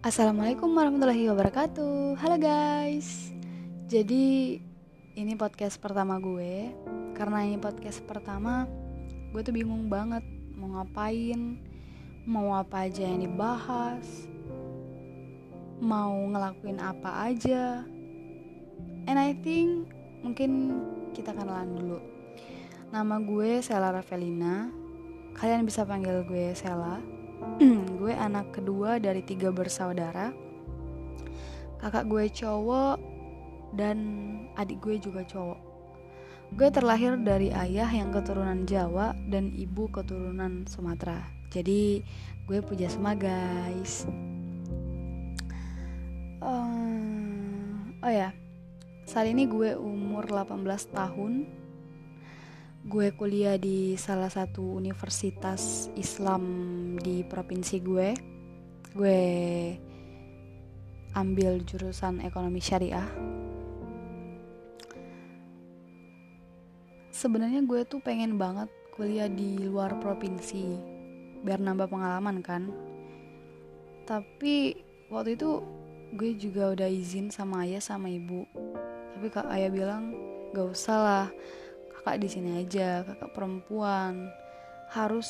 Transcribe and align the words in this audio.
Assalamualaikum 0.00 0.72
warahmatullahi 0.72 1.28
wabarakatuh. 1.28 2.16
Halo 2.16 2.40
guys. 2.40 3.36
Jadi 3.84 4.56
ini 5.12 5.36
podcast 5.36 5.76
pertama 5.76 6.16
gue. 6.16 6.72
Karena 7.12 7.44
ini 7.44 7.60
podcast 7.60 8.00
pertama 8.08 8.64
Gue 9.28 9.44
tuh 9.44 9.52
bingung 9.52 9.92
banget 9.92 10.24
Mau 10.56 10.72
ngapain 10.72 11.60
Mau 12.24 12.56
apa 12.56 12.88
aja 12.88 13.04
yang 13.04 13.28
dibahas 13.28 14.24
Mau 15.84 16.16
ngelakuin 16.32 16.80
apa 16.80 17.28
aja. 17.28 17.84
And 19.04 19.20
I 19.20 19.36
think 19.36 19.84
Mungkin 20.24 20.80
kita 21.12 21.36
kenalan 21.36 21.76
dulu. 21.76 22.00
Nama 22.88 23.20
gue 23.20 23.60
Sela 23.60 23.92
Ravelina. 23.92 24.72
Kalian 25.36 25.68
bisa 25.68 25.84
panggil 25.84 26.24
gue 26.24 26.56
Sela 26.56 27.19
gue 28.00 28.12
anak 28.12 28.56
kedua 28.56 28.96
dari 29.00 29.20
tiga 29.24 29.52
bersaudara. 29.52 30.32
Kakak 31.80 32.08
gue 32.08 32.24
cowok 32.28 32.96
dan 33.76 33.96
adik 34.56 34.80
gue 34.84 34.96
juga 35.00 35.24
cowok. 35.24 35.60
Gue 36.50 36.68
terlahir 36.74 37.14
dari 37.22 37.54
ayah 37.54 37.86
yang 37.86 38.10
keturunan 38.10 38.66
Jawa 38.66 39.14
dan 39.30 39.54
ibu 39.54 39.86
keturunan 39.88 40.66
Sumatera. 40.66 41.22
Jadi 41.54 42.02
gue 42.50 42.58
puja 42.60 42.90
semua 42.90 43.14
guys. 43.14 44.04
Um, 46.42 47.94
oh 48.02 48.12
ya. 48.12 48.34
Saat 49.06 49.30
ini 49.30 49.46
gue 49.46 49.78
umur 49.78 50.26
18 50.26 50.66
tahun 50.90 51.59
gue 52.80 53.12
kuliah 53.12 53.60
di 53.60 53.92
salah 54.00 54.32
satu 54.32 54.80
universitas 54.80 55.92
Islam 56.00 56.42
di 56.96 57.20
provinsi 57.28 57.76
gue. 57.84 58.08
Gue 58.96 59.22
ambil 61.12 61.60
jurusan 61.60 62.24
ekonomi 62.24 62.56
syariah. 62.56 63.04
Sebenarnya 67.12 67.60
gue 67.68 67.84
tuh 67.84 68.00
pengen 68.00 68.40
banget 68.40 68.72
kuliah 68.96 69.28
di 69.28 69.60
luar 69.60 70.00
provinsi 70.00 70.64
biar 71.44 71.60
nambah 71.60 71.84
pengalaman 71.84 72.40
kan? 72.40 72.72
Tapi 74.08 74.80
waktu 75.12 75.36
itu 75.36 75.60
gue 76.16 76.32
juga 76.32 76.72
udah 76.72 76.88
izin 76.88 77.28
sama 77.28 77.68
ayah 77.68 77.84
sama 77.84 78.08
ibu. 78.08 78.48
Tapi 79.12 79.26
kak 79.28 79.52
ayah 79.52 79.68
bilang 79.68 80.16
gak 80.56 80.72
usah 80.72 80.96
lah 80.96 81.28
kakak 82.00 82.16
di 82.24 82.32
sini 82.32 82.64
aja 82.64 83.04
kakak 83.04 83.36
perempuan. 83.36 84.32
Harus 84.88 85.28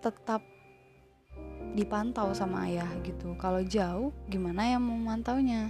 tetap 0.00 0.40
dipantau 1.76 2.32
sama 2.32 2.64
ayah 2.72 2.88
gitu. 3.04 3.36
Kalau 3.36 3.60
jauh 3.60 4.16
gimana 4.32 4.64
yang 4.64 4.80
mau 4.80 4.96
mantaunya? 4.96 5.68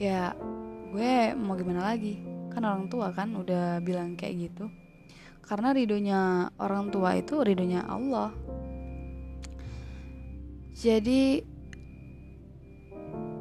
Ya 0.00 0.32
gue 0.88 1.36
mau 1.36 1.52
gimana 1.52 1.92
lagi? 1.92 2.16
Kan 2.48 2.64
orang 2.64 2.88
tua 2.88 3.12
kan 3.12 3.36
udah 3.36 3.84
bilang 3.84 4.16
kayak 4.16 4.48
gitu. 4.48 4.72
Karena 5.44 5.76
ridhonya 5.76 6.48
orang 6.56 6.88
tua 6.88 7.12
itu 7.20 7.44
ridhonya 7.44 7.84
Allah. 7.84 8.32
Jadi 10.72 11.44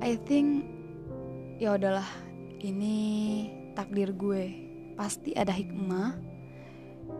I 0.03 0.13
think 0.27 0.67
ya 1.55 1.79
udahlah 1.79 2.05
ini 2.59 3.47
takdir 3.75 4.15
gue. 4.15 4.43
Pasti 4.95 5.35
ada 5.35 5.51
hikmah 5.51 6.15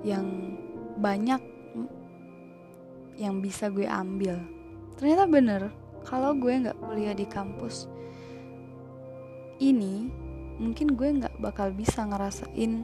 yang 0.02 0.56
banyak 0.98 1.44
yang 3.20 3.44
bisa 3.44 3.68
gue 3.68 3.86
ambil. 3.86 4.40
Ternyata 4.96 5.28
bener 5.28 5.62
kalau 6.08 6.32
gue 6.34 6.52
nggak 6.66 6.80
kuliah 6.80 7.14
di 7.14 7.28
kampus 7.28 7.92
ini 9.60 10.12
mungkin 10.60 10.96
gue 10.96 11.10
nggak 11.20 11.36
bakal 11.40 11.72
bisa 11.72 12.04
ngerasain 12.04 12.84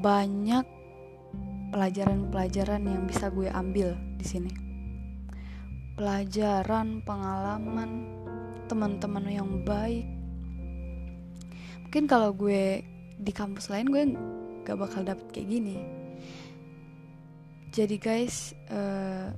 banyak 0.00 0.64
pelajaran-pelajaran 1.72 2.82
yang 2.84 3.04
bisa 3.04 3.28
gue 3.28 3.48
ambil 3.52 3.96
di 4.16 4.26
sini. 4.26 4.52
Pelajaran 5.96 7.00
pengalaman 7.04 7.90
teman-teman 8.68 9.24
yang 9.28 9.50
baik 9.64 10.04
mungkin 11.96 12.12
kalau 12.12 12.36
gue 12.36 12.84
di 13.16 13.32
kampus 13.32 13.72
lain 13.72 13.88
gue 13.88 14.04
gak 14.68 14.76
bakal 14.76 15.00
dapet 15.00 15.32
kayak 15.32 15.48
gini. 15.48 15.80
Jadi 17.72 17.96
guys 17.96 18.52
uh, 18.68 19.32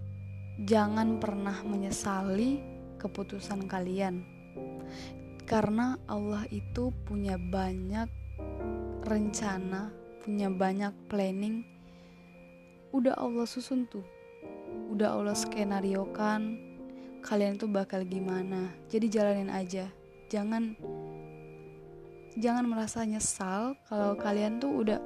jangan 0.66 1.22
pernah 1.22 1.54
menyesali 1.62 2.58
keputusan 2.98 3.70
kalian. 3.70 4.26
Karena 5.46 6.02
Allah 6.10 6.50
itu 6.50 6.90
punya 7.06 7.38
banyak 7.38 8.10
rencana 9.06 9.94
punya 10.26 10.50
banyak 10.50 10.90
planning. 11.06 11.62
Udah 12.90 13.14
Allah 13.22 13.46
susun 13.46 13.86
tuh. 13.86 14.02
Udah 14.90 15.14
Allah 15.14 15.38
skenario 15.38 16.10
kan 16.10 16.58
kalian 17.22 17.54
tuh 17.54 17.70
bakal 17.70 18.02
gimana. 18.02 18.74
Jadi 18.90 19.06
jalanin 19.06 19.46
aja. 19.46 19.86
Jangan 20.26 20.74
jangan 22.36 22.68
merasa 22.68 23.06
nyesal 23.08 23.78
kalau 23.88 24.18
kalian 24.18 24.60
tuh 24.60 24.84
udah 24.84 25.00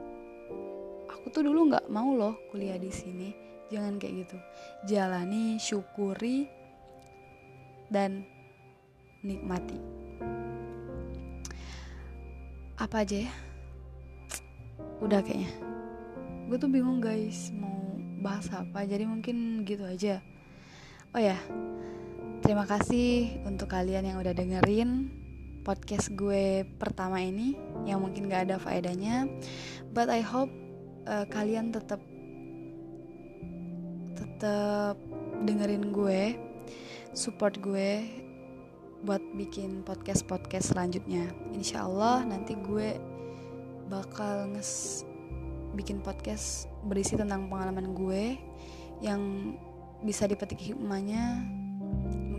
aku 1.12 1.31
tuh 1.31 1.47
dulu 1.47 1.71
nggak 1.71 1.87
mau 1.87 2.16
loh 2.19 2.34
kuliah 2.50 2.81
di 2.81 2.91
sini. 2.91 3.31
Jangan 3.71 3.97
kayak 3.97 4.27
gitu. 4.27 4.37
Jalani 4.84 5.56
syukuri 5.56 6.50
dan 7.88 8.27
nikmati. 9.22 9.78
Apa 12.77 13.06
aja 13.06 13.28
ya? 13.28 13.33
Udah 14.99 15.22
kayaknya. 15.22 15.49
Gue 16.50 16.59
tuh 16.59 16.69
bingung 16.69 17.00
guys 17.00 17.54
mau 17.54 17.97
bahas 18.21 18.50
apa. 18.53 18.84
Jadi 18.84 19.09
mungkin 19.09 19.62
gitu 19.65 19.87
aja. 19.87 20.21
Oh 21.15 21.21
ya 21.21 21.39
terima 22.43 22.66
kasih 22.66 23.39
untuk 23.47 23.71
kalian 23.71 24.03
yang 24.03 24.19
udah 24.19 24.34
dengerin 24.34 25.22
podcast 25.62 26.11
gue 26.12 26.67
pertama 26.77 27.23
ini 27.23 27.55
yang 27.87 28.03
mungkin 28.03 28.27
gak 28.27 28.50
ada 28.50 28.56
faedahnya. 28.59 29.31
But 29.95 30.11
I 30.11 30.21
hope 30.21 30.50
uh, 31.06 31.27
kalian 31.31 31.71
tetap 31.71 32.03
tetap 34.19 34.99
dengerin 35.47 35.95
gue 35.95 36.37
support 37.15 37.59
gue 37.62 38.06
buat 39.03 39.22
bikin 39.34 39.83
podcast 39.83 40.27
podcast 40.27 40.75
selanjutnya. 40.75 41.31
Insya 41.55 41.87
Allah 41.87 42.22
nanti 42.27 42.55
gue 42.59 42.99
bakal 43.91 44.55
nges 44.55 45.03
bikin 45.75 46.05
podcast 46.05 46.69
berisi 46.87 47.17
tentang 47.17 47.49
pengalaman 47.49 47.97
gue 47.97 48.37
yang 49.03 49.55
bisa 50.03 50.27
dipetik 50.27 50.59
hikmahnya 50.59 51.43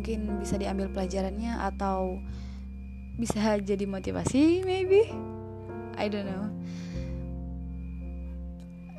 mungkin 0.03 0.39
bisa 0.43 0.59
diambil 0.59 0.91
pelajarannya 0.91 1.55
atau 1.63 2.19
bisa 3.17 3.61
jadi 3.61 3.85
motivasi 3.85 4.65
maybe? 4.65 5.11
I 5.97 6.09
don't 6.09 6.25
know. 6.25 6.45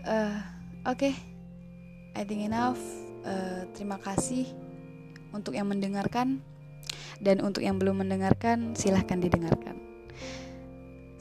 Uh, 0.06 0.38
oke. 0.86 0.98
Okay. 1.00 1.14
I 2.14 2.22
think 2.22 2.46
enough. 2.46 2.78
Uh, 3.24 3.66
terima 3.74 3.98
kasih 3.98 4.46
untuk 5.34 5.58
yang 5.58 5.66
mendengarkan. 5.66 6.38
Dan 7.18 7.42
untuk 7.42 7.62
yang 7.62 7.78
belum 7.78 8.06
mendengarkan 8.06 8.74
silahkan 8.78 9.18
didengarkan. 9.18 9.78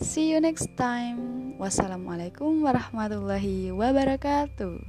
See 0.01 0.33
you 0.33 0.41
next 0.41 0.73
time. 0.75 1.55
Wassalamualaikum 1.57 2.61
warahmatullahi 2.65 3.71
wabarakatuh. 3.71 4.81